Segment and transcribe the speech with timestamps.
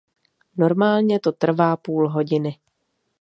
[0.57, 2.57] Normálně to trvá půl hodiny.